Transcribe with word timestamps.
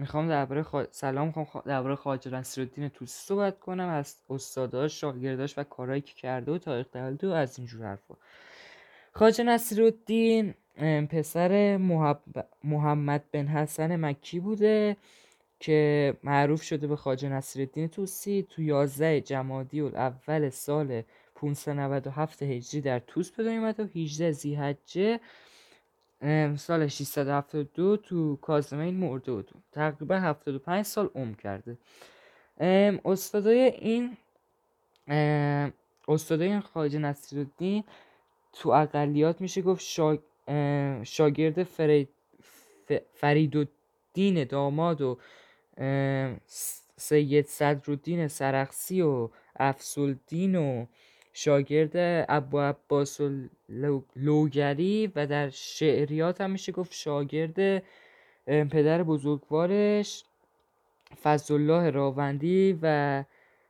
می‌خوام 0.00 0.28
درباره 0.28 0.62
خا... 0.62 0.84
سلام 0.90 1.26
می‌خوام. 1.26 1.64
درباره 1.66 1.94
خواجه 1.94 2.30
نصیرالدین 2.30 2.88
توسی 2.88 3.26
صحبت 3.26 3.60
کنم 3.60 3.88
از 3.88 4.16
استاداش 4.30 5.00
شاگرداش 5.00 5.58
و 5.58 5.64
کارهایی 5.64 6.00
که 6.00 6.14
کرده 6.14 6.52
و 6.52 6.58
تاریخ 6.58 6.86
تولد 6.92 7.24
و 7.24 7.32
از 7.32 7.58
اینجور 7.58 7.86
حرفا 7.86 8.14
خواجه 9.12 9.44
نصیرالدین 9.44 10.54
پسر 11.10 11.76
محب... 11.76 12.20
محمد 12.64 13.24
بن 13.32 13.46
حسن 13.46 13.96
مکی 13.96 14.40
بوده 14.40 14.96
که 15.60 16.14
معروف 16.24 16.62
شده 16.62 16.86
به 16.86 16.96
خواجه 16.96 17.28
نصیرالدین 17.28 17.88
توسی 17.88 18.46
تو 18.50 18.62
11 18.62 19.20
جمادی 19.20 19.80
اول 19.80 20.48
سال 20.48 21.02
597 21.34 22.42
هجری 22.42 22.80
در 22.80 22.98
توس 22.98 23.30
به 23.30 23.44
دنیا 23.44 23.74
و 23.78 23.82
18 23.94 24.32
زیحجه 24.32 25.20
سال 26.56 26.86
672 26.86 27.96
تو 27.96 28.36
کازمین 28.36 28.94
مرده 28.94 29.32
بود. 29.32 29.50
تقریبا 29.72 30.16
75 30.16 30.84
سال 30.84 31.10
عمر 31.14 31.34
کرده. 31.34 31.78
استادای 33.04 33.58
این 33.58 34.16
استادای 36.08 36.48
این 36.48 36.60
خواجه 36.60 36.98
نصیرالدین 36.98 37.84
تو 38.52 38.68
اقلیات 38.68 39.40
میشه 39.40 39.62
گفت 39.62 39.84
شاگرد 41.04 41.62
فرید 41.62 42.08
فریدالدین 43.14 44.44
داماد 44.44 45.00
و 45.00 45.18
سید 46.96 47.46
صدرالدین 47.46 48.28
سرخسی 48.28 49.02
و 49.02 49.28
افسالدین 49.56 50.54
و 50.54 50.86
شاگرد 51.32 52.26
ابو 52.28 52.60
عباس 52.60 53.20
لوگری 54.16 55.12
و 55.16 55.26
در 55.26 55.50
شعریات 55.50 56.40
هم 56.40 56.50
میشه 56.50 56.72
گفت 56.72 56.92
شاگرد 56.92 57.82
پدر 58.46 59.02
بزرگوارش 59.02 60.24
فضل 61.22 61.54
الله 61.54 61.90
راوندی 61.90 62.78
و 62.82 63.24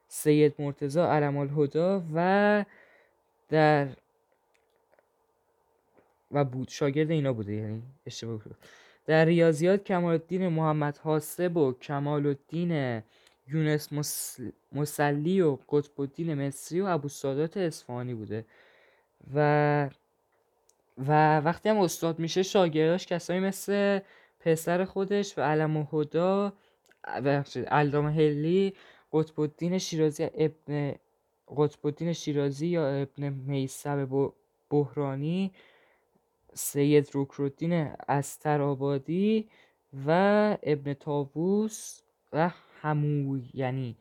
سید 0.09 0.55
مرتزا 0.59 1.13
علم 1.13 1.37
الهدا 1.37 2.03
و 2.15 2.65
در 3.49 3.89
و 6.33 6.45
بود. 6.45 6.69
شاگرد 6.69 7.11
اینا 7.11 7.33
بوده 7.33 7.53
یعنی 7.53 7.83
اشتباه 8.07 8.41
در 9.07 9.25
ریاضیات 9.25 9.85
کمال 9.85 10.13
الدین 10.13 10.49
محمد 10.49 10.99
حاسب 10.99 11.57
و 11.57 11.73
کمال 11.73 12.27
الدین 12.27 13.03
یونس 13.53 13.89
مسلی 14.73 15.41
و 15.41 15.59
قطب 15.69 16.01
الدین 16.01 16.35
مصری 16.35 16.81
و 16.81 16.85
ابو 16.85 17.09
سادات 17.09 17.57
اصفهانی 17.57 18.15
بوده. 18.15 18.45
و 19.35 19.91
و 20.99 21.41
وقتی 21.41 21.69
هم 21.69 21.79
استاد 21.79 22.19
میشه 22.19 22.43
شاگرداش 22.43 23.07
کسایی 23.07 23.41
مثل 23.41 24.01
پسر 24.41 24.85
خودش 24.85 25.39
و 25.39 25.41
علم 25.41 25.77
و 25.77 25.87
هدا 25.93 26.53
علام 27.71 28.07
هلی 28.07 28.75
قطب 29.13 29.41
الدین 29.41 29.79
شیرازی 29.79 30.25
ابن 30.35 30.95
قطب 31.57 31.87
الدین 31.87 32.13
شیرازی 32.13 32.67
یا 32.67 32.89
ابن 32.89 33.29
میسب 33.29 34.31
بحرانی 34.71 35.53
سید 36.55 37.11
رکرالدین 37.15 37.73
استرآبادی 38.09 39.49
و 40.07 40.11
ابن 40.63 40.95
تاووس 40.95 42.01
و 42.33 42.51
یعنی. 43.55 43.97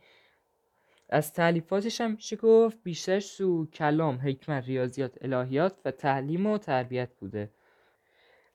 از 1.10 1.34
تعلیفاتش 1.34 2.02
هم 2.02 2.12
میشه 2.12 2.36
گفت 2.36 2.78
بیشتر 2.84 3.20
سو 3.20 3.66
کلام 3.66 4.16
حکمت 4.16 4.66
ریاضیات 4.66 5.18
الهیات 5.22 5.74
و 5.86 5.92
تعلیم 5.92 6.46
و 6.46 6.58
تربیت 6.58 7.10
بوده. 7.20 7.50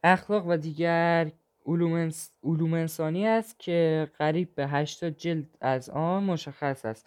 اخلاق 0.03 0.47
و 0.47 0.57
دیگر 0.57 1.33
علوم, 1.67 2.11
علوم 2.45 2.75
انسانی 2.75 3.27
است 3.27 3.59
که 3.59 4.11
قریب 4.19 4.55
به 4.55 4.67
80 4.67 5.17
جلد 5.17 5.47
از 5.61 5.91
آن 5.91 6.25
مشخص 6.25 6.85
است 6.85 7.07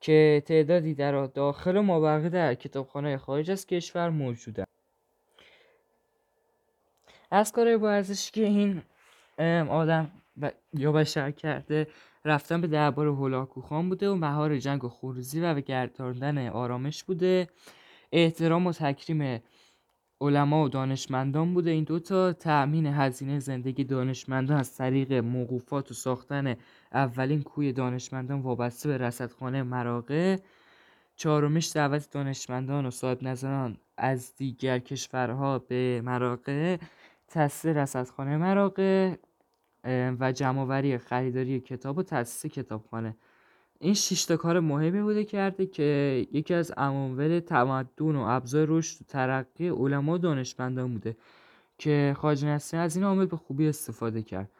که 0.00 0.42
تعدادی 0.46 0.94
در 0.94 1.26
داخل 1.26 1.76
و 1.76 1.82
مابقی 1.82 2.28
در 2.28 2.54
کتابخانه 2.54 3.16
خارج 3.16 3.50
از 3.50 3.66
کشور 3.66 4.10
موجوده 4.10 4.64
از 7.30 7.52
کارهای 7.52 7.76
با 7.76 8.02
که 8.32 8.44
این 8.44 8.82
آدم 9.68 10.10
یا 10.72 10.92
بشر 10.92 11.30
کرده 11.30 11.86
رفتن 12.24 12.60
به 12.60 12.66
دربار 12.66 13.06
هولاکو 13.06 13.60
خان 13.60 13.88
بوده 13.88 14.10
و 14.10 14.14
مهار 14.14 14.58
جنگ 14.58 14.84
و 14.84 14.88
خروزی 14.88 15.40
و 15.40 15.54
به 15.54 15.60
گرداندن 15.60 16.48
آرامش 16.48 17.04
بوده. 17.04 17.48
احترام 18.12 18.66
و 18.66 18.72
تکریم 18.72 19.42
علما 20.20 20.64
و 20.64 20.68
دانشمندان 20.68 21.54
بوده. 21.54 21.70
این 21.70 21.84
دوتا 21.84 22.32
تأمین 22.32 22.86
هزینه 22.86 23.38
زندگی 23.38 23.84
دانشمندان 23.84 24.58
از 24.58 24.76
طریق 24.76 25.12
موقوفات 25.12 25.90
و 25.90 25.94
ساختن 25.94 26.56
اولین 26.92 27.42
کوی 27.42 27.72
دانشمندان 27.72 28.40
وابسته 28.40 28.88
به 28.88 28.98
رصدخانه 28.98 29.62
مراقه 29.62 30.38
چهارمیش 31.16 31.72
دعوت 31.74 32.10
دانشمندان 32.10 32.86
و 32.86 32.90
صاحب 32.90 33.22
نظران 33.22 33.76
از 33.96 34.36
دیگر 34.36 34.78
کشورها 34.78 35.58
به 35.58 36.00
مراقه 36.04 36.78
تاسیس 37.28 37.66
رصدخانه 37.66 38.36
مراقه 38.36 39.18
و 40.20 40.32
جمعآوری 40.32 40.98
خریداری 40.98 41.60
کتاب 41.60 41.98
و 41.98 42.02
تأسیس 42.02 42.52
کتابخانه. 42.52 43.16
این 43.80 43.94
شش 43.94 44.24
تا 44.24 44.36
کار 44.36 44.60
مهمی 44.60 45.02
بوده 45.02 45.24
کرده 45.24 45.66
که 45.66 46.26
یکی 46.32 46.54
از 46.54 46.70
عوامل 46.70 47.40
تمدن 47.40 48.16
و 48.16 48.24
ابزار 48.28 48.66
رشد 48.70 48.96
و 49.00 49.04
ترقی 49.08 49.68
علما 49.68 50.12
و 50.12 50.18
دانشمندان 50.18 50.92
بوده 50.92 51.16
که 51.78 52.16
خواجه 52.18 52.48
نصیری 52.48 52.82
از 52.82 52.96
این 52.96 53.04
عامل 53.04 53.26
به 53.26 53.36
خوبی 53.36 53.68
استفاده 53.68 54.22
کرد. 54.22 54.50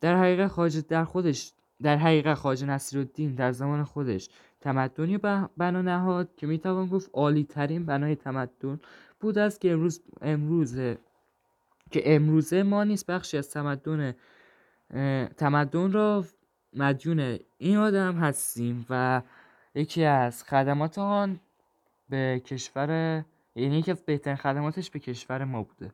در 0.00 0.16
حقیقت 0.16 0.48
خواجه 0.48 0.80
در 0.80 1.04
خودش 1.04 1.52
در 1.82 1.96
حقیقت 1.96 2.34
خواجه 2.34 2.66
نصیرالدین 2.66 3.34
در 3.34 3.52
زمان 3.52 3.84
خودش 3.84 4.28
تمدنی 4.60 5.18
بنا 5.56 5.82
نهاد 5.82 6.28
که 6.36 6.46
می‌توان 6.46 6.86
گفت 6.86 7.10
عالی 7.12 7.44
ترین 7.44 7.86
بنای 7.86 8.16
تمدن 8.16 8.80
بود 9.20 9.38
است 9.38 9.60
که 9.60 9.72
امروز 9.72 10.00
امروز 10.22 10.76
که 11.90 12.14
امروزه 12.14 12.62
ما 12.62 12.84
نیست 12.84 13.06
بخشی 13.06 13.38
از 13.38 13.50
تمدن 13.50 14.14
تمدن 15.36 15.92
را 15.92 16.24
مدیون 16.72 17.38
این 17.58 17.76
آدم 17.76 18.14
هستیم 18.18 18.86
و 18.90 19.22
یکی 19.74 20.04
از 20.04 20.44
خدمات 20.44 20.98
آن 20.98 21.40
به 22.08 22.42
کشور 22.46 23.24
یعنی 23.54 23.82
از 23.82 24.02
بهترین 24.04 24.36
خدماتش 24.36 24.90
به 24.90 24.98
کشور 24.98 25.44
ما 25.44 25.62
بوده. 25.62 25.88